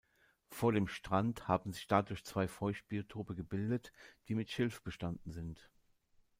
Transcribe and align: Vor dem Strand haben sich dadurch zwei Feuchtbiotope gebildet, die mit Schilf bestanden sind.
Vor 0.49 0.71
dem 0.73 0.87
Strand 0.87 1.47
haben 1.47 1.71
sich 1.73 1.85
dadurch 1.85 2.25
zwei 2.25 2.47
Feuchtbiotope 2.47 3.35
gebildet, 3.35 3.93
die 4.29 4.33
mit 4.33 4.49
Schilf 4.49 4.81
bestanden 4.81 5.29
sind. 5.31 5.69